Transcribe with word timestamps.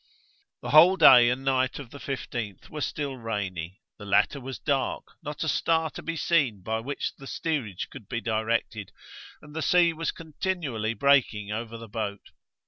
The 0.63 0.71
whole 0.71 0.97
day 0.97 1.29
and 1.29 1.45
night 1.45 1.77
of 1.77 1.91
the 1.91 1.99
15th 1.99 2.69
were 2.71 2.81
still 2.81 3.17
rainy; 3.17 3.81
the 3.99 4.05
latter 4.05 4.41
was 4.41 4.57
dark, 4.57 5.03
not 5.21 5.43
a 5.43 5.47
star 5.47 5.91
to 5.91 6.01
be 6.01 6.15
seen 6.15 6.61
by 6.63 6.79
which 6.79 7.13
the 7.17 7.27
steerage 7.27 7.87
could 7.91 8.09
be 8.09 8.19
directed, 8.19 8.91
and 9.43 9.55
the 9.55 9.61
sea 9.61 9.93
was 9.93 10.09
continually 10.09 10.95
breaking 10.95 11.51
over 11.51 11.77
the 11.77 11.87
boat. 11.87 12.31